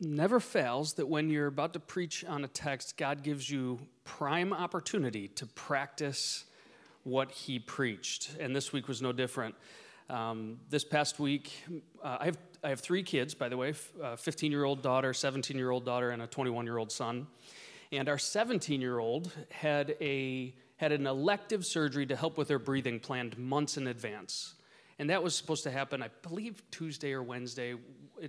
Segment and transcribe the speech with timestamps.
[0.00, 4.52] never fails that when you're about to preach on a text, God gives you prime
[4.52, 6.44] opportunity to practice
[7.04, 8.30] what He preached.
[8.38, 9.54] And this week was no different.
[10.08, 11.52] Um, this past week,
[12.02, 15.14] uh, I, have, I have three kids, by the way a 15 year old daughter,
[15.14, 17.26] 17 year old daughter, and a 21 year old son.
[17.92, 22.58] And our 17 year old had, a, had an elective surgery to help with her
[22.58, 24.54] breathing planned months in advance.
[24.98, 27.74] And that was supposed to happen, I believe, Tuesday or Wednesday,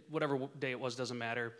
[0.10, 1.54] whatever day it was, doesn't matter.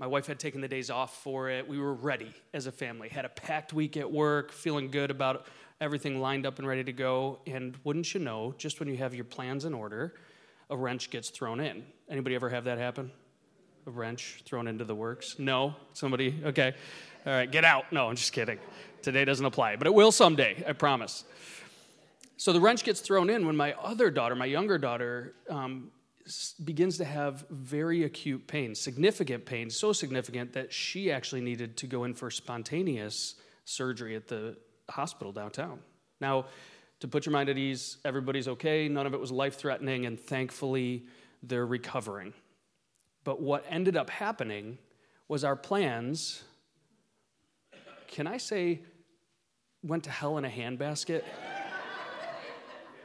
[0.00, 1.68] My wife had taken the days off for it.
[1.68, 3.10] We were ready as a family.
[3.10, 5.44] Had a packed week at work, feeling good about
[5.78, 7.40] everything lined up and ready to go.
[7.46, 10.14] And wouldn't you know, just when you have your plans in order,
[10.70, 11.84] a wrench gets thrown in.
[12.08, 13.10] Anybody ever have that happen?
[13.86, 15.38] A wrench thrown into the works?
[15.38, 15.74] No?
[15.92, 16.34] Somebody?
[16.44, 16.72] Okay.
[17.26, 17.92] All right, get out.
[17.92, 18.58] No, I'm just kidding.
[19.02, 21.24] Today doesn't apply, but it will someday, I promise.
[22.38, 25.90] So the wrench gets thrown in when my other daughter, my younger daughter, um,
[26.64, 31.86] begins to have very acute pain, significant pain, so significant that she actually needed to
[31.86, 34.56] go in for spontaneous surgery at the
[34.88, 35.80] hospital downtown.
[36.20, 36.46] Now,
[37.00, 38.88] to put your mind at ease, everybody's okay.
[38.88, 41.06] None of it was life threatening, and thankfully,
[41.42, 42.34] they're recovering.
[43.24, 44.78] But what ended up happening
[45.28, 46.42] was our plans,
[48.08, 48.80] can I say,
[49.82, 51.22] went to hell in a handbasket?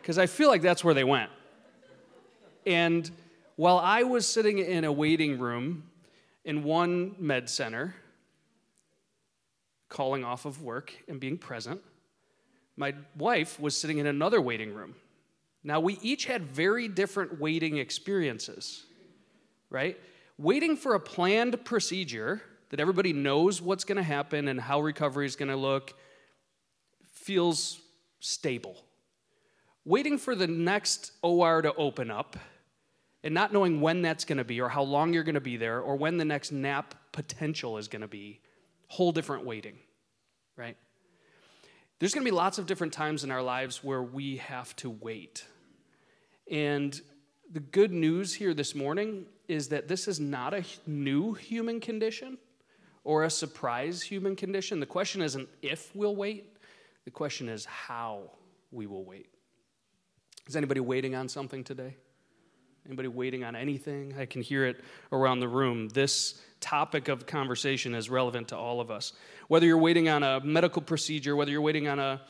[0.01, 1.31] because I feel like that's where they went.
[2.65, 3.09] And
[3.55, 5.83] while I was sitting in a waiting room
[6.43, 7.95] in one med center,
[9.89, 11.81] calling off of work and being present,
[12.75, 14.95] my wife was sitting in another waiting room.
[15.63, 18.83] Now, we each had very different waiting experiences,
[19.69, 19.99] right?
[20.37, 25.25] Waiting for a planned procedure that everybody knows what's going to happen and how recovery
[25.25, 25.93] is going to look
[27.13, 27.79] feels
[28.19, 28.85] stable
[29.85, 32.35] waiting for the next OR to open up
[33.25, 35.57] and not knowing when that's going to be or how long you're going to be
[35.57, 38.39] there or when the next nap potential is going to be,
[38.87, 39.79] whole different waiting,
[40.55, 40.77] right?
[41.97, 44.91] There's going to be lots of different times in our lives where we have to
[44.91, 45.43] wait.
[46.51, 47.01] And
[47.51, 52.37] the good news here this morning is that this is not a new human condition
[53.03, 54.79] or a surprise human condition.
[54.79, 56.57] The question isn't if we'll wait,
[57.05, 58.29] the question is how
[58.71, 59.29] we will wait.
[60.45, 61.95] Is anybody waiting on something today?
[62.85, 64.13] Anybody waiting on anything?
[64.19, 65.89] I can hear it around the room.
[65.89, 69.13] This topic of conversation is relevant to all of us.
[69.47, 72.21] Whether you're waiting on a medical procedure, whether you're waiting on a,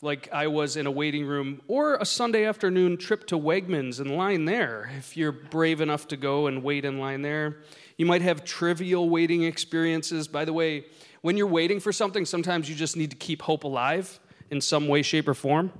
[0.00, 4.16] like I was in a waiting room, or a Sunday afternoon trip to Wegmans and
[4.16, 7.56] line there, if you're brave enough to go and wait in line there.
[7.96, 10.28] You might have trivial waiting experiences.
[10.28, 10.86] By the way,
[11.22, 14.20] when you're waiting for something, sometimes you just need to keep hope alive
[14.52, 15.72] in some way, shape, or form.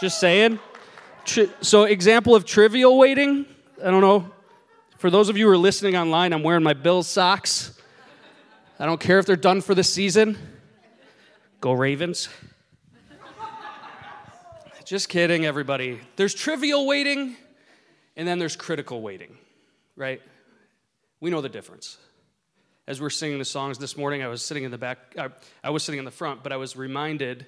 [0.00, 0.58] Just saying.
[1.62, 3.46] So, example of trivial waiting.
[3.82, 4.30] I don't know.
[4.98, 7.80] For those of you who are listening online, I'm wearing my Bills socks.
[8.78, 10.36] I don't care if they're done for the season.
[11.62, 12.28] Go Ravens.
[14.84, 15.98] Just kidding, everybody.
[16.16, 17.34] There's trivial waiting,
[18.16, 19.36] and then there's critical waiting,
[19.96, 20.20] right?
[21.20, 21.96] We know the difference.
[22.86, 25.30] As we're singing the songs this morning, I was sitting in the back, I,
[25.64, 27.46] I was sitting in the front, but I was reminded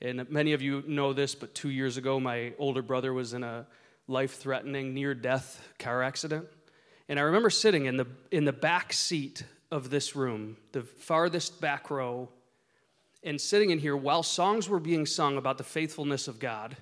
[0.00, 3.42] and many of you know this, but two years ago, my older brother was in
[3.42, 3.66] a
[4.06, 6.46] life threatening, near death car accident.
[7.08, 11.60] And I remember sitting in the, in the back seat of this room, the farthest
[11.60, 12.28] back row,
[13.22, 16.76] and sitting in here while songs were being sung about the faithfulness of God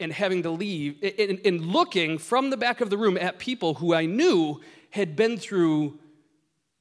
[0.00, 3.74] and having to leave and, and looking from the back of the room at people
[3.74, 4.60] who I knew
[4.90, 5.98] had been through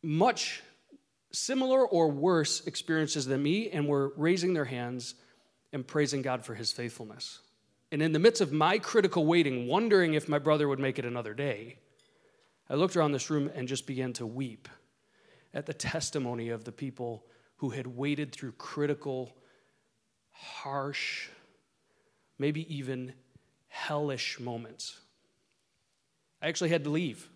[0.04, 0.62] much
[1.38, 5.16] similar or worse experiences than me and were raising their hands
[5.72, 7.40] and praising God for his faithfulness.
[7.92, 11.06] And in the midst of my critical waiting, wondering if my brother would make it
[11.06, 11.78] another day,
[12.70, 14.68] I looked around this room and just began to weep
[15.54, 17.26] at the testimony of the people
[17.58, 19.36] who had waited through critical,
[20.32, 21.30] harsh,
[22.38, 23.14] maybe even
[23.68, 25.00] hellish moments.
[26.42, 27.28] I actually had to leave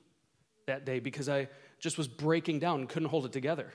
[0.67, 1.49] that day because I
[1.79, 3.71] just was breaking down and couldn't hold it together.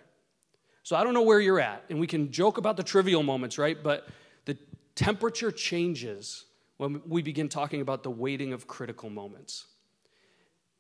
[0.87, 3.59] So I don't know where you're at, and we can joke about the trivial moments,
[3.59, 3.77] right?
[3.83, 4.07] But
[4.45, 4.57] the
[4.95, 6.45] temperature changes
[6.77, 9.67] when we begin talking about the waiting of critical moments.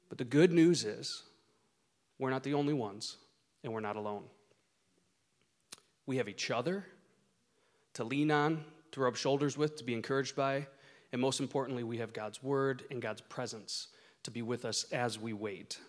[0.09, 1.25] But the good news is
[2.21, 3.17] we're not the only ones,
[3.65, 4.23] and we're not alone.
[6.07, 6.87] We have each other
[7.95, 10.69] to lean on, to rub shoulders with, to be encouraged by,
[11.11, 13.89] and most importantly, we have God's word and God's presence
[14.23, 15.81] to be with us as we wait.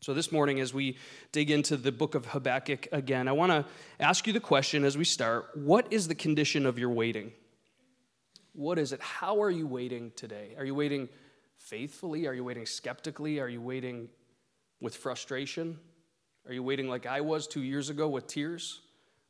[0.00, 0.96] So, this morning, as we
[1.32, 3.64] dig into the book of Habakkuk again, I want to
[3.98, 7.32] ask you the question as we start what is the condition of your waiting?
[8.52, 9.00] What is it?
[9.00, 10.54] How are you waiting today?
[10.56, 11.08] Are you waiting
[11.56, 12.28] faithfully?
[12.28, 13.40] Are you waiting skeptically?
[13.40, 14.08] Are you waiting
[14.80, 15.78] with frustration?
[16.46, 18.80] Are you waiting like I was two years ago with tears?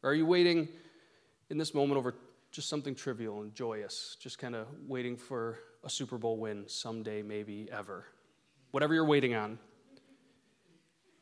[0.02, 0.68] Or are you waiting
[1.48, 2.14] in this moment over
[2.52, 7.22] just something trivial and joyous, just kind of waiting for a Super Bowl win someday,
[7.22, 8.04] maybe ever?
[8.70, 9.58] Whatever you're waiting on,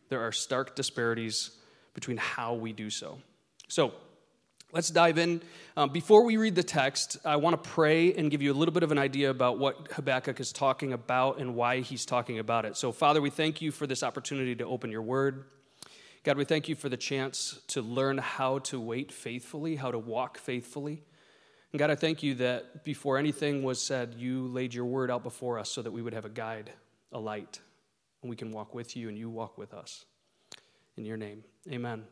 [0.08, 1.50] there are stark disparities
[1.94, 3.19] between how we do so.
[3.69, 3.93] So,
[4.73, 5.41] Let's dive in.
[5.76, 8.75] Um, before we read the text, I want to pray and give you a little
[8.75, 12.64] bit of an idea about what Habakkuk is talking about and why he's talking about
[12.64, 12.76] it.
[12.76, 15.44] So, Father, we thank you for this opportunity to open your word.
[16.25, 19.99] God, we thank you for the chance to learn how to wait faithfully, how to
[19.99, 21.05] walk faithfully.
[21.73, 25.23] And God, I thank you that before anything was said, you laid your word out
[25.23, 26.73] before us so that we would have a guide,
[27.12, 27.61] a light,
[28.26, 30.05] and we can walk with you and you walk with us.
[30.96, 32.02] In your name, amen.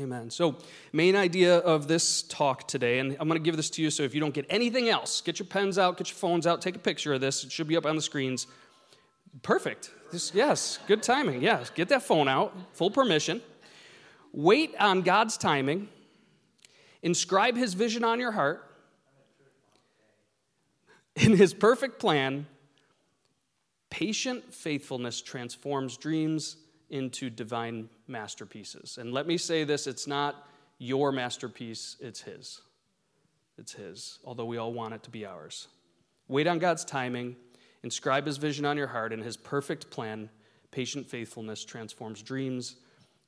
[0.00, 0.30] Amen.
[0.30, 0.56] So,
[0.92, 4.02] main idea of this talk today, and I'm going to give this to you so
[4.02, 6.74] if you don't get anything else, get your pens out, get your phones out, take
[6.74, 7.44] a picture of this.
[7.44, 8.48] It should be up on the screens.
[9.42, 9.92] Perfect.
[10.10, 11.40] This, yes, good timing.
[11.40, 13.42] Yes, get that phone out, full permission.
[14.32, 15.88] Wait on God's timing.
[17.02, 18.68] Inscribe his vision on your heart.
[21.14, 22.46] In his perfect plan,
[23.92, 26.56] patient faithfulness transforms dreams
[26.88, 28.96] into divine masterpieces.
[28.96, 30.48] And let me say this it's not
[30.78, 32.62] your masterpiece, it's His.
[33.58, 35.68] It's His, although we all want it to be ours.
[36.26, 37.36] Wait on God's timing,
[37.82, 40.30] inscribe His vision on your heart, and His perfect plan,
[40.70, 42.76] patient faithfulness, transforms dreams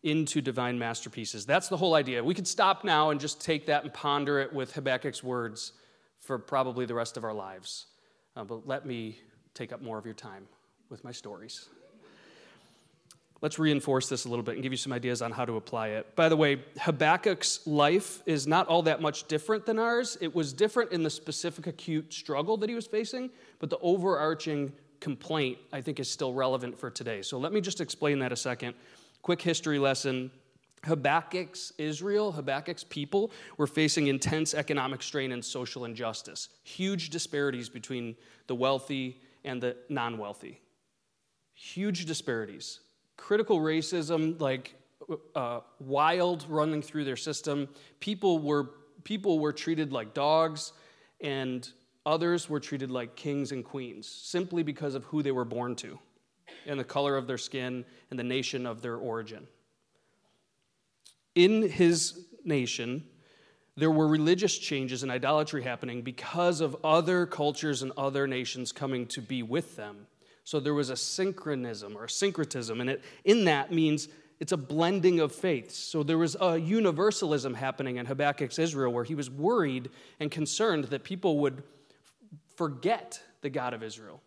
[0.02, 1.44] into divine masterpieces.
[1.44, 2.24] That's the whole idea.
[2.24, 5.72] We could stop now and just take that and ponder it with Habakkuk's words
[6.20, 7.84] for probably the rest of our lives.
[8.34, 9.18] Uh, but let me
[9.52, 10.46] take up more of your time
[10.90, 11.68] with my stories
[13.44, 15.88] let's reinforce this a little bit and give you some ideas on how to apply
[15.88, 16.16] it.
[16.16, 20.16] By the way, Habakkuk's life is not all that much different than ours.
[20.22, 23.28] It was different in the specific acute struggle that he was facing,
[23.58, 27.20] but the overarching complaint, I think, is still relevant for today.
[27.20, 28.76] So let me just explain that a second.
[29.20, 30.30] Quick history lesson.
[30.84, 38.16] Habakkuk's Israel, Habakkuk's people were facing intense economic strain and social injustice, huge disparities between
[38.46, 40.62] the wealthy and the non wealthy.
[41.54, 42.80] Huge disparities
[43.16, 44.74] critical racism, like
[45.34, 47.68] uh, wild running through their system.
[48.00, 48.70] People were,
[49.04, 50.72] people were treated like dogs,
[51.20, 51.68] and
[52.04, 55.98] others were treated like kings and queens simply because of who they were born to
[56.66, 59.46] and the color of their skin and the nation of their origin.
[61.34, 63.04] In his nation,
[63.76, 69.06] there were religious changes and idolatry happening because of other cultures and other nations coming
[69.06, 70.06] to be with them.
[70.44, 74.08] So there was a synchronism or a syncretism, and it, in that means
[74.40, 75.76] it's a blending of faiths.
[75.76, 80.84] So there was a universalism happening in Habakkuk's Israel where he was worried and concerned
[80.84, 81.62] that people would
[82.56, 84.20] forget the God of Israel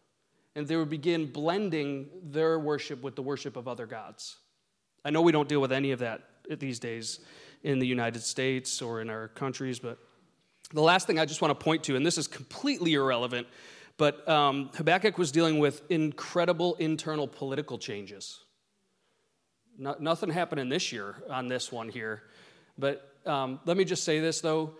[0.56, 4.38] and they would begin blending their worship with the worship of other gods.
[5.06, 7.20] I know we don't deal with any of that these days
[7.64, 10.00] in the United States or in our countries, but
[10.74, 13.48] the last thing I just want to point to, and this is completely irrelevant,
[13.98, 18.44] but um, Habakkuk was dealing with incredible internal political changes.
[19.78, 22.24] No, nothing happening this year on this one here.
[22.78, 24.76] But um, let me just say this, though.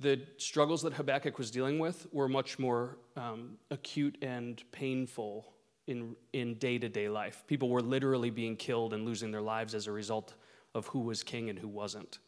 [0.00, 5.52] The struggles that Habakkuk was dealing with were much more um, acute and painful
[5.86, 7.44] in, in day-to-day life.
[7.46, 10.34] People were literally being killed and losing their lives as a result
[10.74, 12.18] of who was king and who wasn't.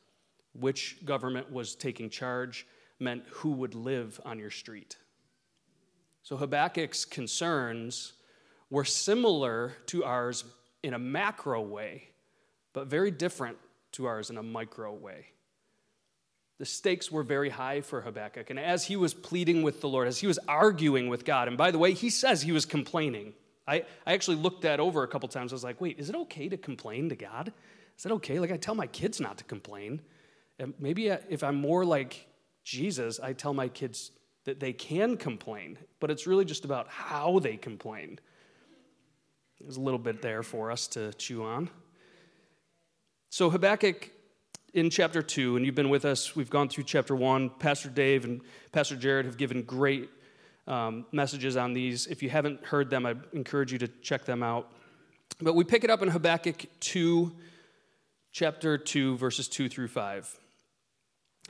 [0.52, 2.66] Which government was taking charge
[3.00, 4.96] meant who would live on your street.
[6.24, 8.14] So Habakkuk's concerns
[8.70, 10.44] were similar to ours
[10.82, 12.08] in a macro way,
[12.72, 13.58] but very different
[13.92, 15.26] to ours in a micro way.
[16.58, 18.48] The stakes were very high for Habakkuk.
[18.48, 21.58] And as he was pleading with the Lord, as he was arguing with God, and
[21.58, 23.34] by the way, he says he was complaining.
[23.66, 25.52] I, I actually looked that over a couple times.
[25.52, 27.52] I was like, wait, is it okay to complain to God?
[27.98, 28.38] Is it okay?
[28.38, 30.00] Like, I tell my kids not to complain.
[30.58, 32.26] And maybe uh, if I'm more like
[32.62, 34.10] Jesus, I tell my kids
[34.44, 38.18] that they can complain, but it's really just about how they complain.
[39.60, 41.70] There's a little bit there for us to chew on.
[43.30, 44.10] So, Habakkuk
[44.74, 47.50] in chapter 2, and you've been with us, we've gone through chapter 1.
[47.58, 48.40] Pastor Dave and
[48.72, 50.10] Pastor Jared have given great
[50.66, 52.06] um, messages on these.
[52.06, 54.70] If you haven't heard them, I encourage you to check them out.
[55.40, 57.32] But we pick it up in Habakkuk 2,
[58.32, 60.40] chapter 2, verses 2 through 5.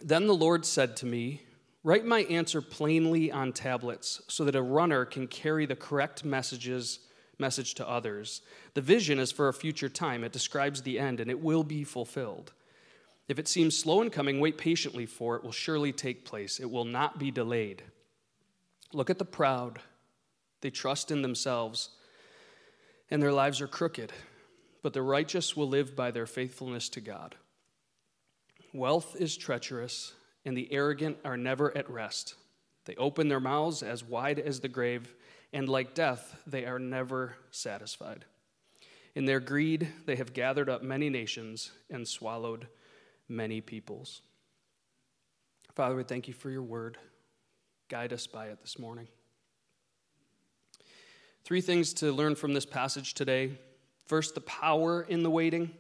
[0.02, 1.43] Then the Lord said to me,
[1.84, 6.98] Write my answer plainly on tablets so that a runner can carry the correct messages
[7.38, 8.42] message to others.
[8.74, 10.24] The vision is for a future time.
[10.24, 12.52] It describes the end and it will be fulfilled.
[13.28, 16.60] If it seems slow in coming, wait patiently for it will surely take place.
[16.60, 17.82] It will not be delayed.
[18.92, 19.80] Look at the proud.
[20.60, 21.90] They trust in themselves,
[23.10, 24.12] and their lives are crooked.
[24.82, 27.34] But the righteous will live by their faithfulness to God.
[28.72, 30.12] Wealth is treacherous,
[30.44, 32.34] and the arrogant are never at rest.
[32.84, 35.14] They open their mouths as wide as the grave,
[35.52, 38.24] and like death, they are never satisfied.
[39.14, 42.66] In their greed, they have gathered up many nations and swallowed
[43.28, 44.22] many peoples.
[45.74, 46.98] Father, we thank you for your word.
[47.88, 49.08] Guide us by it this morning.
[51.44, 53.52] Three things to learn from this passage today.
[54.06, 55.70] First, the power in the waiting.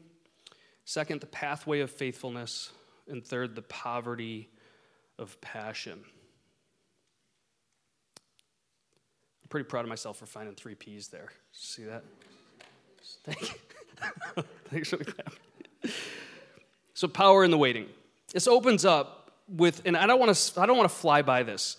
[0.84, 2.70] Second, the pathway of faithfulness.
[3.08, 4.48] And third, the poverty
[5.18, 6.00] of passion.
[8.18, 11.30] I'm pretty proud of myself for finding three P's there.
[11.52, 12.04] See that?
[13.24, 13.60] Thank.
[14.70, 15.32] Thanks for the clap.
[16.94, 17.86] So, power in the waiting.
[18.32, 21.42] This opens up with, and I don't want to, I don't want to fly by
[21.42, 21.76] this.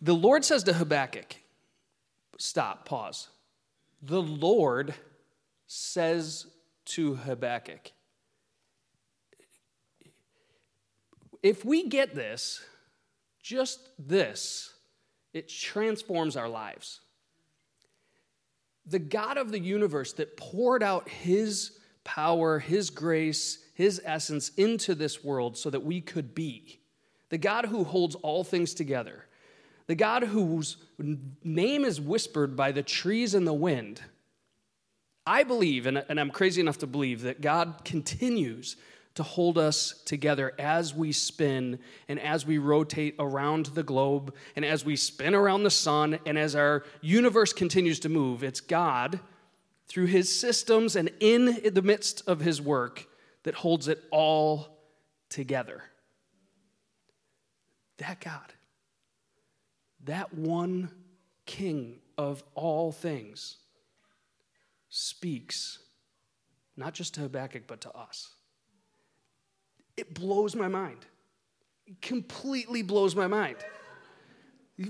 [0.00, 1.36] The Lord says to Habakkuk,
[2.38, 3.28] stop, pause.
[4.02, 4.94] The Lord
[5.66, 6.46] says
[6.86, 7.92] to Habakkuk,
[11.42, 12.62] if we get this,
[13.42, 14.72] just this,
[15.32, 17.00] it transforms our lives.
[18.86, 24.94] The God of the universe that poured out his power, his grace, his essence into
[24.94, 26.80] this world so that we could be.
[27.30, 29.26] The God who holds all things together.
[29.86, 34.00] The God whose name is whispered by the trees and the wind.
[35.26, 38.76] I believe, and, I'm crazy enough to believe, that God continues
[39.14, 41.78] to hold us together as we spin
[42.08, 46.38] and as we rotate around the globe and as we spin around the sun and
[46.38, 48.42] as our universe continues to move.
[48.42, 49.20] It's God,
[49.86, 53.06] through his systems and in the midst of his work,
[53.42, 54.78] that holds it all
[55.28, 55.82] together.
[57.98, 58.52] That God,
[60.04, 60.90] that one
[61.44, 63.56] King of all things,
[64.88, 65.80] speaks
[66.76, 68.30] not just to Habakkuk, but to us.
[69.96, 71.04] It blows my mind.
[71.86, 73.56] It completely blows my mind.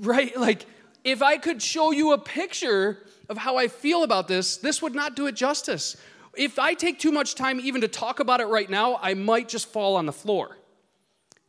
[0.01, 0.37] Right?
[0.37, 0.67] Like,
[1.05, 4.95] if I could show you a picture of how I feel about this, this would
[4.95, 5.97] not do it justice.
[6.37, 9.49] If I take too much time even to talk about it right now, I might
[9.49, 10.57] just fall on the floor.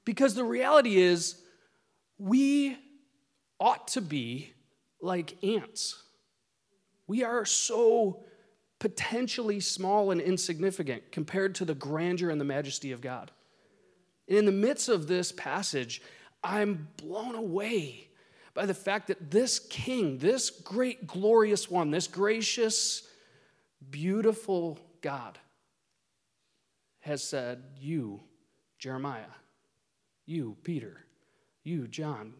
[0.06, 1.42] Because the reality is,
[2.18, 2.78] we
[3.60, 4.52] ought to be
[5.02, 6.02] like ants.
[7.08, 8.24] We are so
[8.80, 13.32] potentially small and insignificant compared to the grandeur and the majesty of God.
[14.28, 16.02] And in the midst of this passage,
[16.44, 18.08] I'm blown away
[18.54, 23.08] by the fact that this king, this great, glorious one, this gracious,
[23.90, 25.38] beautiful God,
[27.00, 28.22] has said, You,
[28.78, 29.24] Jeremiah,
[30.26, 31.06] you, Peter,
[31.64, 32.34] you, John,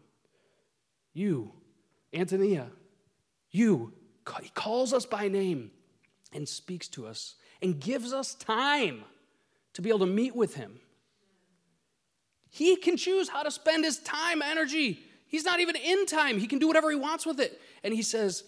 [1.12, 1.52] you,
[2.12, 2.70] Antonia,
[3.50, 3.92] you.
[4.42, 5.70] He calls us by name
[6.32, 9.04] and speaks to us and gives us time
[9.74, 10.80] to be able to meet with him
[12.54, 15.00] he can choose how to spend his time, energy.
[15.26, 16.38] He's not even in time.
[16.38, 17.60] He can do whatever he wants with it.
[17.82, 18.44] And he says,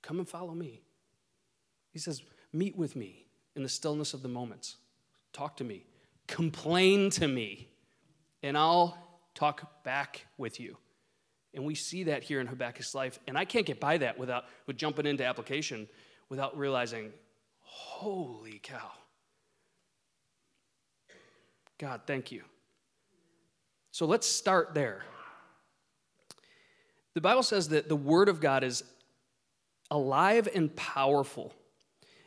[0.00, 0.80] Come and follow me.
[1.90, 2.22] He says,
[2.54, 4.76] Meet with me in the stillness of the moments.
[5.34, 5.84] Talk to me.
[6.26, 7.68] Complain to me.
[8.42, 8.96] And I'll
[9.34, 10.78] talk back with you.
[11.52, 13.18] And we see that here in Habakkuk's life.
[13.28, 15.86] And I can't get by that without with jumping into application
[16.30, 17.12] without realizing,
[17.60, 18.90] holy cow.
[21.76, 22.42] God, thank you.
[23.94, 25.02] So let's start there.
[27.14, 28.82] The Bible says that the Word of God is
[29.88, 31.54] alive and powerful.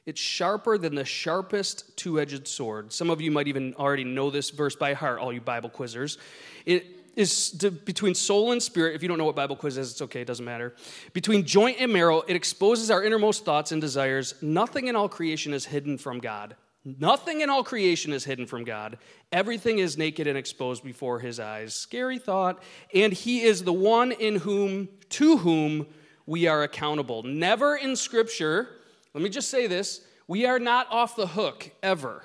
[0.05, 2.93] It's sharper than the sharpest two edged sword.
[2.93, 6.17] Some of you might even already know this verse by heart, all you Bible quizzers.
[6.65, 6.85] It
[7.17, 8.95] is to, between soul and spirit.
[8.95, 10.73] If you don't know what Bible quiz is, it's okay, it doesn't matter.
[11.11, 14.35] Between joint and marrow, it exposes our innermost thoughts and desires.
[14.41, 16.55] Nothing in all creation is hidden from God.
[16.87, 18.97] Nothing in all creation is hidden from God.
[19.33, 21.75] Everything is naked and exposed before his eyes.
[21.75, 22.63] Scary thought.
[22.93, 25.87] And he is the one in whom, to whom
[26.25, 27.23] we are accountable.
[27.23, 28.69] Never in Scripture,
[29.13, 32.23] let me just say this, we are not off the hook ever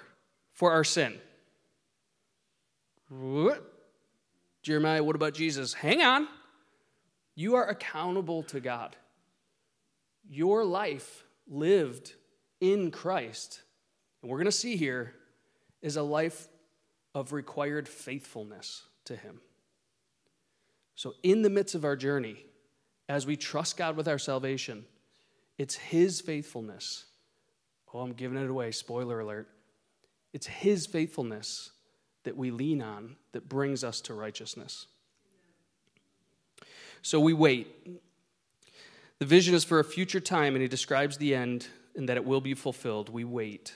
[0.53, 1.19] for our sin.
[3.09, 3.69] What?
[4.63, 5.75] Jeremiah, what about Jesus?
[5.75, 6.29] Hang on.
[7.35, 8.95] You are accountable to God.
[10.29, 12.13] Your life lived
[12.61, 13.62] in Christ
[14.23, 15.15] and we're going to see here
[15.83, 16.49] is a life
[17.15, 19.41] of required faithfulness to Him.
[20.95, 22.37] So, in the midst of our journey,
[23.09, 24.85] as we trust God with our salvation,
[25.59, 27.07] it's His faithfulness.
[27.93, 29.49] Oh, I'm giving it away, spoiler alert.
[30.33, 31.71] It's His faithfulness
[32.25, 34.87] that we lean on that brings us to righteousness.
[37.03, 37.67] So we wait.
[39.19, 42.25] The vision is for a future time, and he describes the end and that it
[42.25, 43.09] will be fulfilled.
[43.09, 43.75] We wait.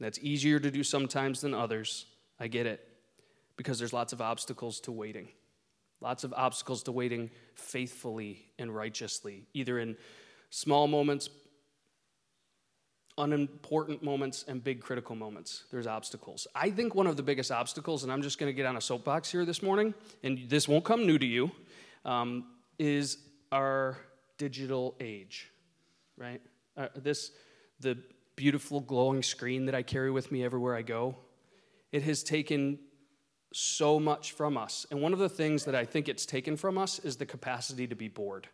[0.00, 2.06] That's easier to do sometimes than others.
[2.38, 2.86] I get it.
[3.56, 5.28] Because there's lots of obstacles to waiting.
[6.00, 9.96] Lots of obstacles to waiting faithfully and righteously, either in
[10.50, 11.30] small moments,
[13.16, 15.64] unimportant moments, and big critical moments.
[15.70, 16.46] There's obstacles.
[16.54, 18.80] I think one of the biggest obstacles, and I'm just going to get on a
[18.80, 21.52] soapbox here this morning, and this won't come new to you,
[22.04, 22.44] um,
[22.78, 23.18] is
[23.52, 23.96] our
[24.36, 25.50] digital age,
[26.16, 26.42] right?
[26.76, 27.30] Uh, this,
[27.78, 27.96] the
[28.36, 31.16] beautiful glowing screen that I carry with me everywhere I go,
[31.92, 32.78] it has taken
[33.52, 34.86] so much from us.
[34.90, 37.86] And one of the things that I think it's taken from us is the capacity
[37.86, 38.48] to be bored.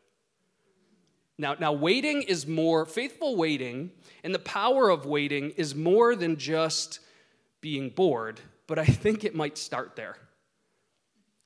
[1.39, 6.37] Now, now waiting is more, faithful waiting and the power of waiting is more than
[6.37, 7.01] just
[7.63, 10.17] being bored, but I think it might start there.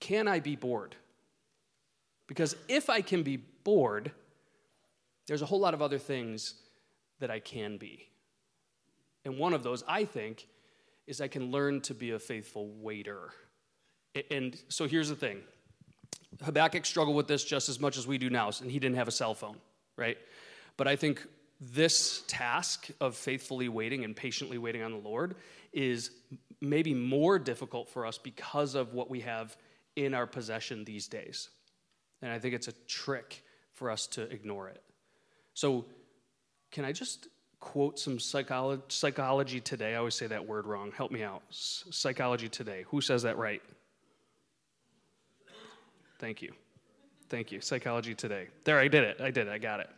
[0.01, 0.97] Can I be bored?
[2.27, 4.11] Because if I can be bored,
[5.27, 6.55] there's a whole lot of other things
[7.21, 8.09] that I can be.
[9.25, 10.47] And one of those, I think,
[11.07, 13.31] is I can learn to be a faithful waiter.
[14.31, 15.43] And so here's the thing
[16.43, 19.09] Habakkuk struggled with this just as much as we do now, and he didn't have
[19.09, 19.57] a cell phone,
[19.97, 20.19] right?
[20.77, 21.27] But I think
[21.61, 25.37] this task of faithfully waiting and patiently waiting on the Lord
[25.73, 26.11] is
[26.61, 29.57] maybe more difficult for us because of what we have
[29.97, 31.51] in our possession these days.
[32.23, 34.83] And I think it's a trick for us to ignore it.
[35.55, 35.85] So,
[36.71, 37.29] can I just
[37.65, 39.95] quote some psychology, psychology today?
[39.95, 40.93] I always say that word wrong.
[40.93, 41.43] Help me out.
[41.49, 42.85] Psychology today.
[42.89, 43.63] Who says that right?
[46.19, 46.53] Thank you.
[47.31, 47.61] Thank you.
[47.61, 48.49] Psychology Today.
[48.65, 49.21] There, I did it.
[49.21, 49.51] I did it.
[49.51, 49.89] I got it.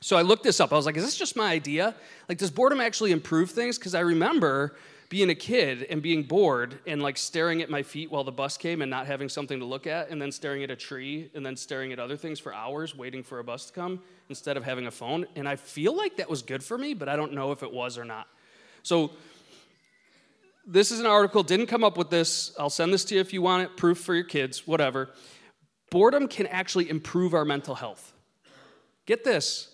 [0.00, 0.72] So I looked this up.
[0.72, 1.94] I was like, is this just my idea?
[2.28, 3.78] Like, does boredom actually improve things?
[3.78, 4.76] Because I remember
[5.12, 8.56] being a kid and being bored and like staring at my feet while the bus
[8.56, 11.44] came and not having something to look at, and then staring at a tree and
[11.44, 14.00] then staring at other things for hours waiting for a bus to come
[14.30, 15.26] instead of having a phone.
[15.36, 17.70] And I feel like that was good for me, but I don't know if it
[17.70, 18.26] was or not.
[18.82, 19.10] So
[20.66, 22.54] this is an article, didn't come up with this.
[22.58, 25.10] I'll send this to you if you want it, proof for your kids, whatever
[25.90, 28.14] boredom can actually improve our mental health.
[29.04, 29.71] Get this.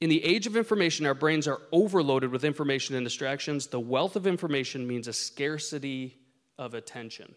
[0.00, 3.66] In the age of information, our brains are overloaded with information and distractions.
[3.66, 6.18] The wealth of information means a scarcity
[6.58, 7.34] of attention.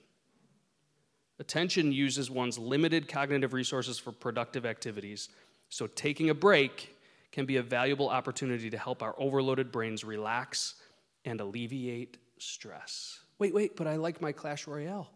[1.40, 5.30] Attention uses one's limited cognitive resources for productive activities,
[5.70, 6.98] so taking a break
[7.32, 10.76] can be a valuable opportunity to help our overloaded brains relax
[11.24, 13.20] and alleviate stress.
[13.38, 15.10] Wait, wait, but I like my Clash Royale.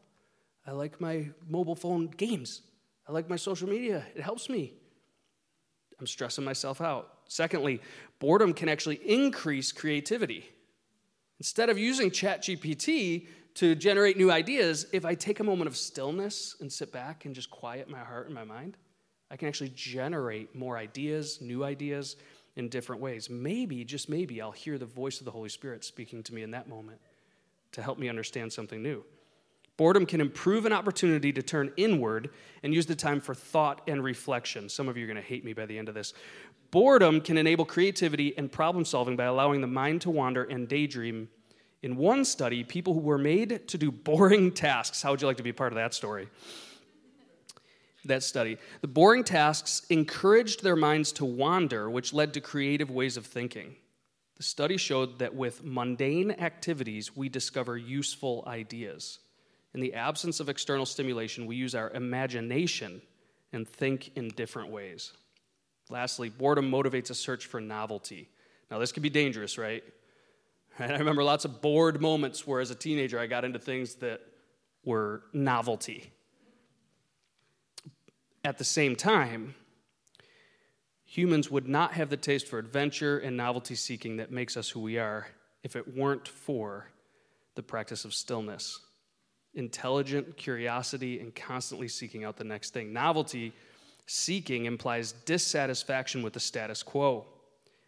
[0.65, 2.61] I like my mobile phone games.
[3.05, 4.05] I like my social media.
[4.15, 4.73] It helps me.
[5.99, 7.12] I'm stressing myself out.
[7.33, 7.81] Secondly,
[8.19, 10.47] boredom can actually increase creativity.
[11.39, 16.55] Instead of using ChatGPT to generate new ideas, if I take a moment of stillness
[16.59, 18.77] and sit back and just quiet my heart and my mind,
[19.31, 22.17] I can actually generate more ideas, new ideas
[22.55, 23.31] in different ways.
[23.31, 26.51] Maybe, just maybe, I'll hear the voice of the Holy Spirit speaking to me in
[26.51, 27.01] that moment
[27.71, 29.03] to help me understand something new.
[29.75, 32.29] Boredom can improve an opportunity to turn inward
[32.61, 34.69] and use the time for thought and reflection.
[34.69, 36.13] Some of you are going to hate me by the end of this.
[36.69, 41.27] Boredom can enable creativity and problem solving by allowing the mind to wander and daydream.
[41.81, 45.37] In one study, people who were made to do boring tasks, how would you like
[45.37, 46.29] to be part of that story?
[48.05, 48.57] That study.
[48.81, 53.75] The boring tasks encouraged their minds to wander, which led to creative ways of thinking.
[54.37, 59.19] The study showed that with mundane activities, we discover useful ideas.
[59.73, 63.01] In the absence of external stimulation, we use our imagination
[63.51, 65.13] and think in different ways.
[65.89, 68.29] Lastly, boredom motivates a search for novelty.
[68.69, 69.83] Now, this can be dangerous, right?
[70.77, 73.95] And I remember lots of bored moments where, as a teenager, I got into things
[73.95, 74.21] that
[74.85, 76.11] were novelty.
[78.43, 79.55] At the same time,
[81.05, 84.81] humans would not have the taste for adventure and novelty seeking that makes us who
[84.81, 85.27] we are
[85.63, 86.87] if it weren't for
[87.55, 88.79] the practice of stillness
[89.55, 92.91] intelligent curiosity and constantly seeking out the next thing.
[92.91, 93.53] Novelty
[94.05, 97.25] seeking implies dissatisfaction with the status quo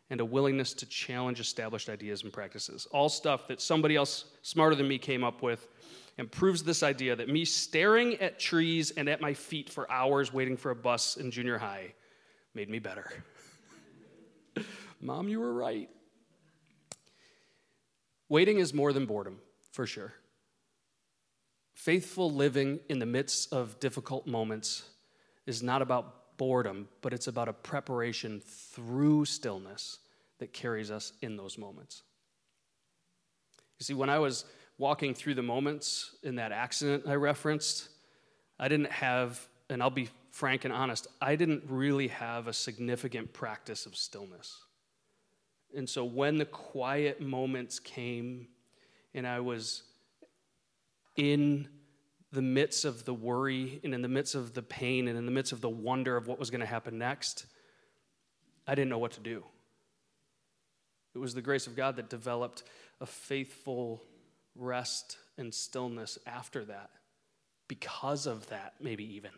[0.09, 2.87] and a willingness to challenge established ideas and practices.
[2.91, 5.67] All stuff that somebody else smarter than me came up with
[6.17, 10.31] and proves this idea that me staring at trees and at my feet for hours
[10.31, 11.93] waiting for a bus in junior high
[12.53, 13.11] made me better.
[15.01, 15.89] Mom, you were right.
[18.29, 19.39] Waiting is more than boredom,
[19.71, 20.13] for sure.
[21.75, 24.89] Faithful living in the midst of difficult moments
[25.45, 29.99] is not about boredom, but it's about a preparation through stillness
[30.39, 32.01] that carries us in those moments.
[33.79, 34.45] You see, when I was
[34.77, 37.89] walking through the moments in that accident I referenced,
[38.57, 43.33] I didn't have and I'll be frank and honest, I didn't really have a significant
[43.33, 44.61] practice of stillness.
[45.75, 48.47] And so when the quiet moments came
[49.13, 49.83] and I was
[51.15, 51.67] in
[52.31, 55.31] the midst of the worry and in the midst of the pain and in the
[55.31, 57.45] midst of the wonder of what was going to happen next,
[58.67, 59.43] I didn't know what to do.
[61.13, 62.63] It was the grace of God that developed
[62.99, 64.03] a faithful
[64.55, 66.89] rest and stillness after that.
[67.67, 69.31] Because of that, maybe even,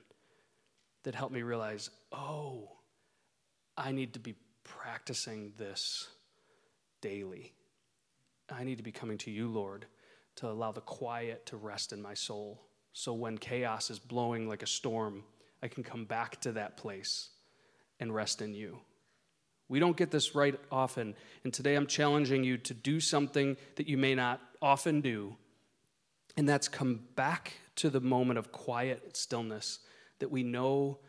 [1.04, 2.72] that helped me realize oh,
[3.78, 6.08] I need to be practicing this
[7.02, 7.54] daily.
[8.50, 9.86] I need to be coming to you, Lord,
[10.38, 12.62] to allow the quiet to rest in my soul.
[12.94, 15.24] So when chaos is blowing like a storm,
[15.62, 17.30] I can come back to that place
[18.00, 18.80] and rest in you.
[19.70, 21.16] We don't get this right often.
[21.44, 25.36] And today I'm challenging you to do something that you may not often do.
[26.38, 29.80] And that's come back to the moment of quiet stillness
[30.20, 31.00] that we know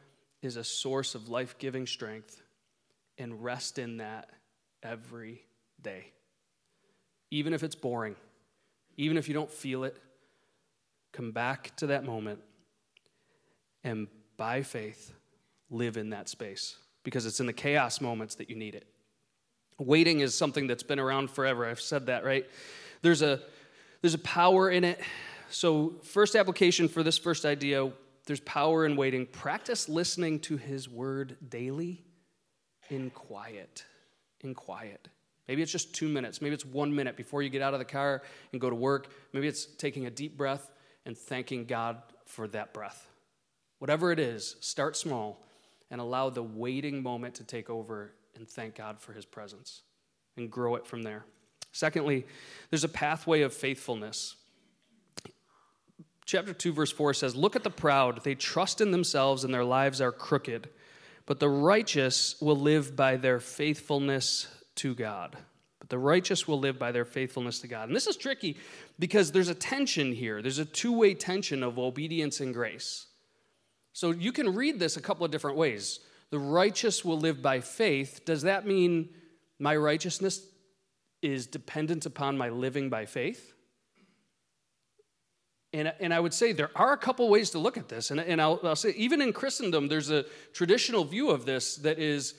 [0.43, 2.43] is a source of life giving strength
[3.17, 4.31] and rest in that
[4.83, 5.43] every
[5.81, 6.13] day.
[7.31, 8.17] Even if it's boring,
[8.99, 9.97] even if you don't feel it,
[11.13, 12.41] come back to that moment
[13.85, 15.15] and by faith
[15.71, 18.87] live in that space because it's in the chaos moments that you need it.
[19.79, 21.65] Waiting is something that's been around forever.
[21.65, 22.45] I've said that, right?
[23.01, 23.41] There's a
[24.03, 25.01] there's a power in it.
[25.51, 27.91] So, first application for this first idea,
[28.27, 29.27] there's power in waiting.
[29.27, 32.05] Practice listening to his word daily
[32.91, 33.85] in quiet.
[34.41, 35.09] In quiet.
[35.49, 36.43] Maybe it's just two minutes.
[36.43, 39.11] Maybe it's one minute before you get out of the car and go to work.
[39.33, 40.71] Maybe it's taking a deep breath
[41.07, 43.09] and thanking God for that breath.
[43.79, 45.43] Whatever it is, start small
[45.91, 49.83] and allow the waiting moment to take over and thank God for his presence
[50.37, 51.25] and grow it from there.
[51.73, 52.27] Secondly,
[52.71, 54.37] there's a pathway of faithfulness.
[56.27, 58.23] Chapter 2, verse 4 says, Look at the proud.
[58.23, 60.69] They trust in themselves and their lives are crooked.
[61.25, 64.47] But the righteous will live by their faithfulness
[64.79, 65.37] to God.
[65.79, 67.89] But the righteous will live by their faithfulness to God.
[67.89, 68.57] And this is tricky
[68.99, 70.43] because there's a tension here.
[70.43, 73.07] There's a two way tension of obedience and grace.
[73.93, 76.01] So you can read this a couple of different ways.
[76.31, 78.23] The righteous will live by faith.
[78.25, 79.11] Does that mean
[79.59, 80.45] my righteousness
[81.23, 83.55] is dependent upon my living by faith?
[85.73, 88.11] And, and I would say there are a couple ways to look at this.
[88.11, 91.99] And, and I'll, I'll say, even in Christendom, there's a traditional view of this that
[91.99, 92.35] is,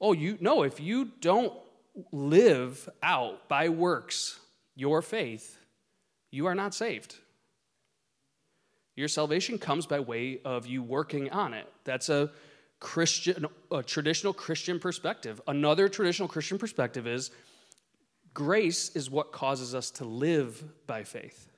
[0.00, 1.52] oh, you no, if you don't
[2.12, 4.38] live out by works
[4.74, 5.58] your faith,
[6.30, 7.16] you are not saved.
[8.96, 11.70] Your salvation comes by way of you working on it.
[11.84, 12.30] That's a
[12.80, 15.40] Christian, a traditional Christian perspective.
[15.48, 17.30] Another traditional Christian perspective is
[18.32, 21.50] grace is what causes us to live by faith.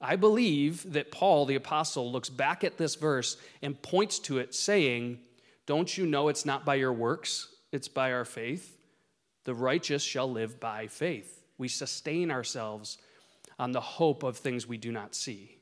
[0.00, 4.54] I believe that Paul, the apostle, looks back at this verse and points to it,
[4.54, 5.18] saying,
[5.66, 8.77] Don't you know it's not by your works, it's by our faith?
[9.48, 11.42] The righteous shall live by faith.
[11.56, 12.98] We sustain ourselves
[13.58, 15.56] on the hope of things we do not see.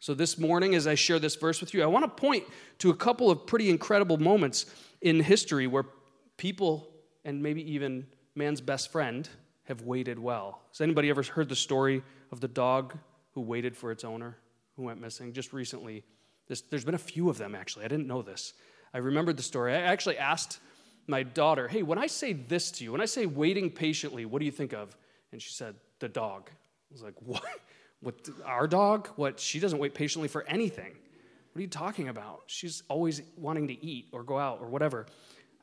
[0.00, 2.44] So, this morning, as I share this verse with you, I want to point
[2.80, 4.66] to a couple of pretty incredible moments
[5.00, 5.86] in history where
[6.36, 6.90] people,
[7.24, 9.26] and maybe even man's best friend,
[9.62, 10.60] have waited well.
[10.68, 12.98] Has anybody ever heard the story of the dog
[13.32, 14.36] who waited for its owner
[14.76, 15.32] who went missing?
[15.32, 16.04] Just recently,
[16.48, 17.86] this, there's been a few of them actually.
[17.86, 18.52] I didn't know this.
[18.92, 19.72] I remembered the story.
[19.72, 20.58] I actually asked
[21.06, 24.38] my daughter, Hey, when I say this to you, when I say waiting patiently, what
[24.38, 24.96] do you think of?
[25.32, 26.50] And she said, The dog.
[26.50, 27.42] I was like, What?
[28.00, 29.08] What, our dog?
[29.16, 29.40] What?
[29.40, 30.92] She doesn't wait patiently for anything.
[31.52, 32.42] What are you talking about?
[32.48, 35.06] She's always wanting to eat or go out or whatever.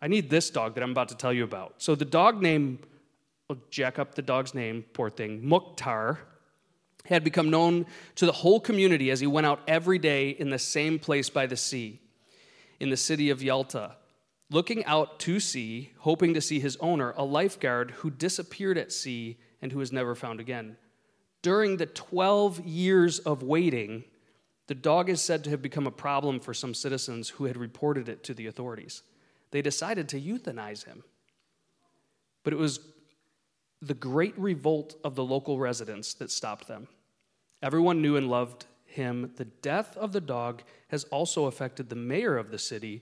[0.01, 1.75] I need this dog that I'm about to tell you about.
[1.77, 2.79] So the dog name,
[3.47, 6.17] I'll jack up the dog's name, poor thing, Mukhtar,
[7.05, 10.57] had become known to the whole community as he went out every day in the
[10.57, 11.99] same place by the sea,
[12.79, 13.97] in the city of Yalta
[14.51, 19.37] looking out to sea, hoping to see his owner, a lifeguard who disappeared at sea
[19.61, 20.75] and who was never found again.
[21.41, 24.03] During the 12 years of waiting,
[24.67, 28.09] the dog is said to have become a problem for some citizens who had reported
[28.09, 29.03] it to the authorities.
[29.51, 31.03] They decided to euthanize him.
[32.43, 32.79] But it was
[33.81, 36.87] the great revolt of the local residents that stopped them.
[37.63, 39.31] Everyone knew and loved him.
[39.37, 43.01] The death of the dog has also affected the mayor of the city,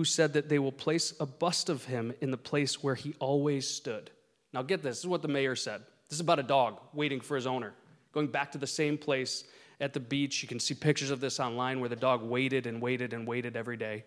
[0.00, 3.14] who said that they will place a bust of him in the place where he
[3.18, 4.10] always stood.
[4.50, 5.82] Now, get this this is what the mayor said.
[6.08, 7.74] This is about a dog waiting for his owner,
[8.10, 9.44] going back to the same place
[9.78, 10.40] at the beach.
[10.40, 13.58] You can see pictures of this online where the dog waited and waited and waited
[13.58, 14.04] every day.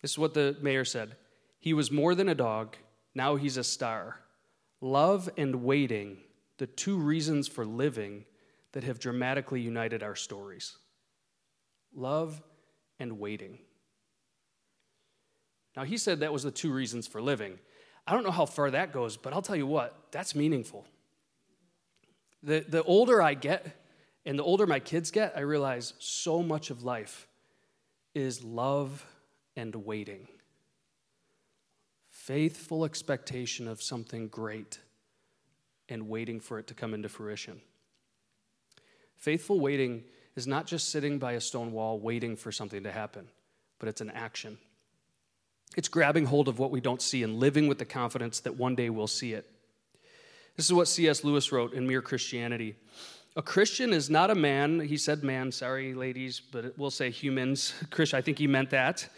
[0.00, 1.14] This is what the mayor said
[1.58, 2.74] He was more than a dog,
[3.14, 4.20] now he's a star.
[4.80, 6.16] Love and waiting,
[6.56, 8.24] the two reasons for living
[8.72, 10.78] that have dramatically united our stories.
[11.94, 12.40] Love
[12.98, 13.58] and waiting.
[15.76, 17.58] Now, he said that was the two reasons for living.
[18.06, 20.86] I don't know how far that goes, but I'll tell you what, that's meaningful.
[22.42, 23.76] The, the older I get
[24.24, 27.28] and the older my kids get, I realize so much of life
[28.14, 29.06] is love
[29.56, 30.26] and waiting.
[32.10, 34.78] Faithful expectation of something great
[35.88, 37.60] and waiting for it to come into fruition.
[39.16, 40.04] Faithful waiting
[40.36, 43.28] is not just sitting by a stone wall waiting for something to happen,
[43.78, 44.58] but it's an action.
[45.76, 48.74] It's grabbing hold of what we don't see and living with the confidence that one
[48.74, 49.48] day we'll see it.
[50.56, 51.22] This is what C.S.
[51.22, 52.74] Lewis wrote in Mere Christianity.
[53.36, 57.72] A Christian is not a man, he said man, sorry ladies, but we'll say humans.
[57.90, 59.08] Christian, I think he meant that.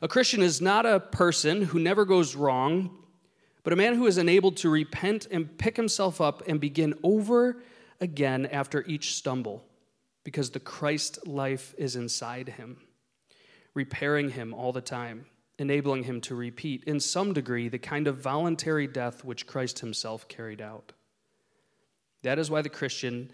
[0.00, 2.90] A Christian is not a person who never goes wrong,
[3.62, 7.62] but a man who is enabled to repent and pick himself up and begin over
[8.00, 9.62] again after each stumble,
[10.24, 12.78] because the Christ life is inside him,
[13.74, 15.26] repairing him all the time
[15.58, 20.28] enabling him to repeat, in some degree, the kind of voluntary death which Christ himself
[20.28, 20.92] carried out.
[22.22, 23.30] That is why the Christian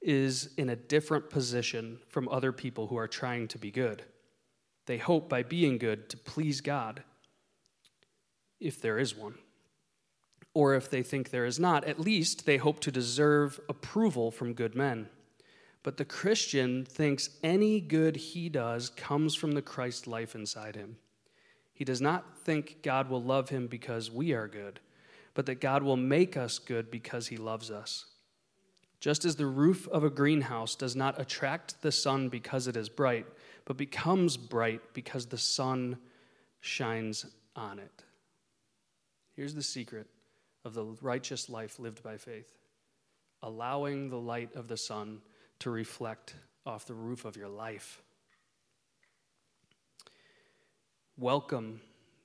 [0.00, 4.04] is in a different position from other people who are trying to be good.
[4.86, 7.02] They hope by being good to please God,
[8.60, 9.34] if there is one.
[10.54, 14.54] Or if they think there is not, at least they hope to deserve approval from
[14.54, 15.08] good men.
[15.82, 20.96] But the Christian thinks any good he does comes from the Christ life inside him.
[21.78, 24.80] He does not think God will love him because we are good,
[25.34, 28.06] but that God will make us good because he loves us.
[28.98, 32.88] Just as the roof of a greenhouse does not attract the sun because it is
[32.88, 33.26] bright,
[33.64, 35.98] but becomes bright because the sun
[36.60, 38.02] shines on it.
[39.36, 40.08] Here's the secret
[40.64, 42.52] of the righteous life lived by faith
[43.40, 45.20] allowing the light of the sun
[45.60, 46.34] to reflect
[46.66, 48.02] off the roof of your life.
[51.18, 51.80] Welcome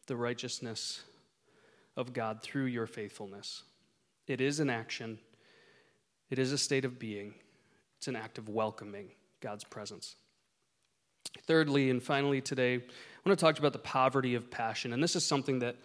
[0.06, 1.02] the righteousness
[1.98, 3.64] of God through your faithfulness.
[4.28, 5.18] It is an action,
[6.30, 7.34] it is a state of being,
[7.98, 9.10] it's an act of welcoming
[9.42, 10.16] God's presence.
[11.48, 14.94] Thirdly, and finally, today, I want to talk about the poverty of passion.
[14.94, 15.78] And this is something that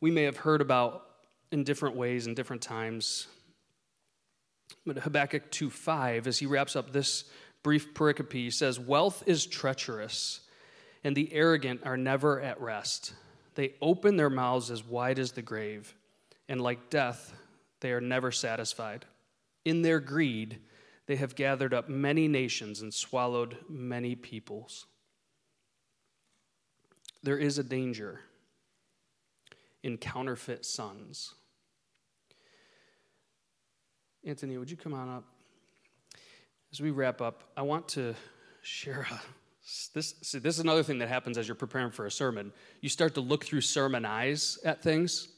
[0.00, 1.06] we may have heard about
[1.52, 3.28] in different ways in different times.
[4.84, 7.24] But Habakkuk 2 5, as he wraps up this
[7.62, 10.40] brief pericope, he says, Wealth is treacherous
[11.06, 13.14] and the arrogant are never at rest.
[13.54, 15.94] They open their mouths as wide as the grave,
[16.48, 17.32] and like death,
[17.78, 19.04] they are never satisfied.
[19.64, 20.58] In their greed,
[21.06, 24.86] they have gathered up many nations and swallowed many peoples.
[27.22, 28.22] There is a danger
[29.84, 31.34] in counterfeit sons.
[34.24, 35.24] Anthony, would you come on up?
[36.72, 38.16] As we wrap up, I want to
[38.60, 39.20] share a
[39.94, 42.52] this, see, this is another thing that happens as you're preparing for a sermon.
[42.80, 45.28] You start to look through sermon eyes at things.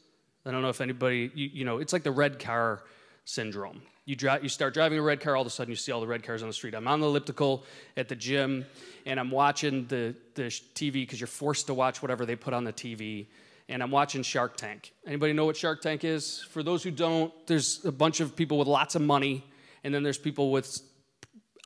[0.44, 2.82] I don't know if anybody, you, you know, it's like the red car
[3.24, 3.80] syndrome.
[4.04, 6.06] You, you start driving a red car, all of a sudden you see all the
[6.06, 6.74] red cars on the street.
[6.74, 7.64] I'm on the elliptical
[7.96, 8.66] at the gym,
[9.06, 12.64] and I'm watching the, the TV because you're forced to watch whatever they put on
[12.64, 13.26] the TV.
[13.70, 14.92] And I'm watching Shark Tank.
[15.06, 16.42] Anybody know what Shark Tank is?
[16.50, 19.44] For those who don't, there's a bunch of people with lots of money,
[19.84, 20.80] and then there's people with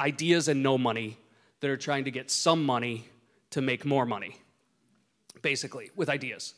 [0.01, 1.19] ideas and no money
[1.63, 3.09] that are trying to get some money
[3.51, 4.37] to make more money,
[5.43, 6.55] basically, with ideas.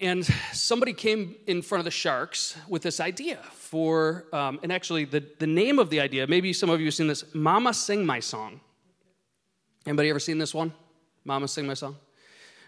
[0.00, 5.04] And somebody came in front of the sharks with this idea for, um, and actually,
[5.04, 8.06] the, the name of the idea, maybe some of you have seen this Mama Sing
[8.06, 8.60] My Song.
[9.84, 10.72] Anybody ever seen this one?
[11.24, 11.96] Mama Sing My Song?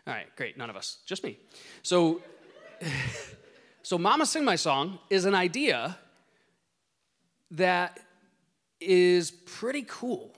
[0.09, 1.39] All right, great, none of us, just me.
[1.85, 2.23] So,
[3.85, 5.97] so Mama Sing My Song is an idea
[7.53, 8.01] that
[8.81, 10.35] is pretty cool.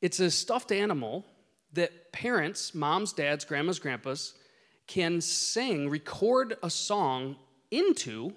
[0.00, 1.24] It's a stuffed animal
[1.72, 4.34] that parents, moms, dads, grandmas, grandpas,
[4.86, 7.36] can sing, record a song
[7.70, 8.32] into,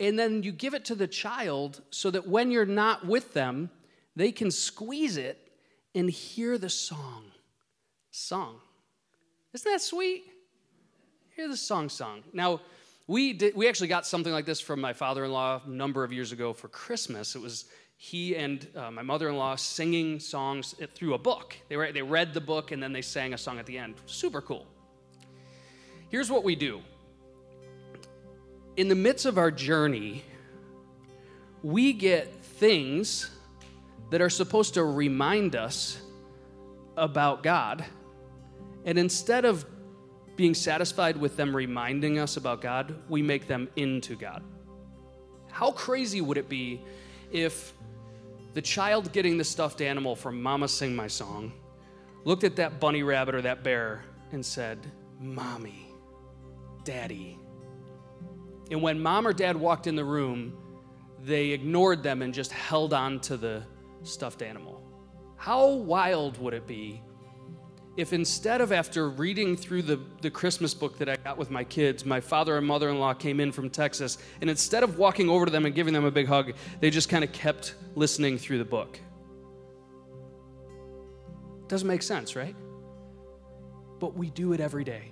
[0.00, 3.70] and then you give it to the child so that when you're not with them,
[4.16, 5.52] they can squeeze it
[5.94, 7.24] and hear the song
[8.10, 8.56] sung.
[9.54, 10.24] Isn't that sweet?
[11.36, 12.22] Hear the song sung.
[12.32, 12.60] Now,
[13.06, 16.02] we, did, we actually got something like this from my father in law a number
[16.02, 17.36] of years ago for Christmas.
[17.36, 17.66] It was
[17.96, 21.56] he and uh, my mother-in-law singing songs through a book.
[21.68, 23.94] They, were, they read the book and then they sang a song at the end.
[24.06, 24.66] Super cool.
[26.08, 26.82] Here's what we do.
[28.76, 30.22] In the midst of our journey,
[31.62, 33.30] we get things
[34.10, 35.98] that are supposed to remind us
[36.96, 37.84] about God.
[38.84, 39.64] And instead of
[40.36, 44.44] being satisfied with them reminding us about God, we make them into God.
[45.50, 46.82] How crazy would it be
[47.32, 47.72] if
[48.54, 51.52] the child getting the stuffed animal from Mama Sing My Song
[52.24, 54.78] looked at that bunny rabbit or that bear and said,
[55.20, 55.88] Mommy,
[56.84, 57.38] Daddy.
[58.70, 60.56] And when mom or dad walked in the room,
[61.22, 63.62] they ignored them and just held on to the
[64.02, 64.82] stuffed animal.
[65.36, 67.02] How wild would it be
[67.96, 71.64] if instead of after reading through the, the Christmas book that I got with my
[71.64, 75.30] kids, my father and mother in law came in from Texas, and instead of walking
[75.30, 78.36] over to them and giving them a big hug, they just kind of kept listening
[78.36, 79.00] through the book?
[81.68, 82.54] Doesn't make sense, right?
[83.98, 85.10] But we do it every day.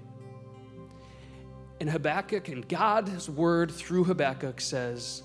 [1.81, 5.23] And Habakkuk and God's word through Habakkuk says,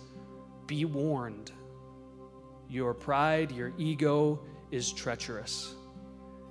[0.65, 1.51] Be warned.
[2.69, 4.39] Your pride, your ego
[4.71, 5.75] is treacherous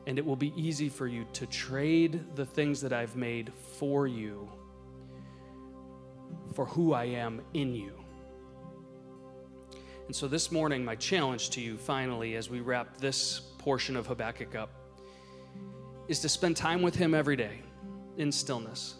[0.09, 4.07] and it will be easy for you to trade the things that I've made for
[4.07, 4.49] you
[6.55, 7.93] for who I am in you.
[10.07, 14.07] And so this morning, my challenge to you, finally, as we wrap this portion of
[14.07, 14.71] Habakkuk up,
[16.09, 17.61] is to spend time with Him every day
[18.17, 18.95] in stillness.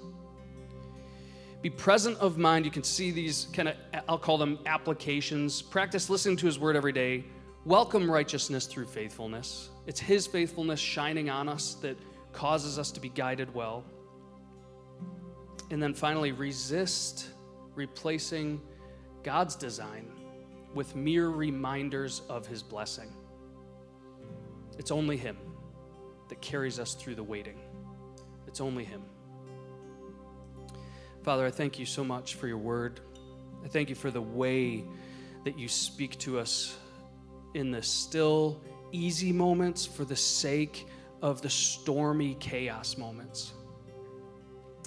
[1.63, 2.67] Be present of mind.
[2.67, 3.77] You can see these kind of,
[4.11, 5.63] I'll call them applications.
[5.63, 7.25] Practice listening to His word every day.
[7.65, 9.71] Welcome righteousness through faithfulness.
[9.89, 11.97] It's His faithfulness shining on us that
[12.35, 13.85] causes us to be guided well.
[15.71, 17.31] And then finally, resist
[17.75, 18.61] replacing
[19.23, 20.13] God's design
[20.75, 23.11] with mere reminders of His blessing.
[24.79, 25.39] It's only Him
[26.29, 27.59] that carries us through the waiting.
[28.47, 29.03] It's only Him.
[31.23, 33.01] Father, I thank you so much for your word.
[33.65, 34.85] I thank you for the way
[35.45, 36.77] that you speak to us
[37.55, 38.61] in the still
[38.93, 40.87] easy moments for the sake
[41.23, 43.53] of the stormy chaos moments.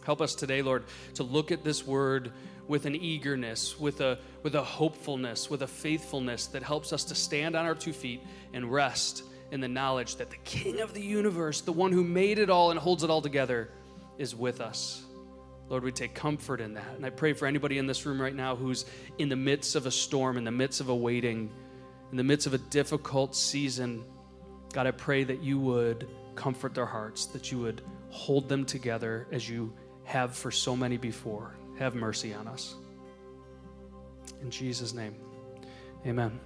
[0.03, 0.83] Help us today, Lord,
[1.15, 2.31] to look at this word
[2.67, 7.15] with an eagerness, with a, with a hopefulness, with a faithfulness that helps us to
[7.15, 8.21] stand on our two feet
[8.53, 12.39] and rest in the knowledge that the King of the universe, the one who made
[12.39, 13.69] it all and holds it all together,
[14.17, 15.03] is with us.
[15.69, 16.95] Lord, we take comfort in that.
[16.95, 18.85] And I pray for anybody in this room right now who's
[19.17, 21.49] in the midst of a storm, in the midst of a waiting
[22.11, 24.03] in the midst of a difficult season,
[24.73, 29.27] God, I pray that you would comfort their hearts, that you would hold them together
[29.31, 31.55] as you have for so many before.
[31.79, 32.75] Have mercy on us.
[34.41, 35.15] In Jesus' name,
[36.05, 36.39] amen.